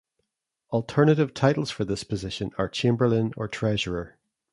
[0.73, 4.17] Alternative titles for this position are chamberlain or treasurer.